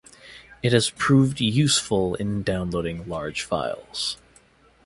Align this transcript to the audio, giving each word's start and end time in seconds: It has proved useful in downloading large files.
It 0.63 0.73
has 0.73 0.89
proved 0.89 1.39
useful 1.39 2.15
in 2.15 2.41
downloading 2.41 3.07
large 3.07 3.43
files. 3.43 4.17